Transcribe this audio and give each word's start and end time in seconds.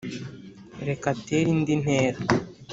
reka 0.87 1.05
atere 1.13 1.47
indi 1.53 1.73
ntera 1.81 2.19